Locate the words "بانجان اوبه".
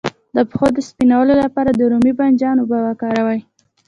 2.19-2.77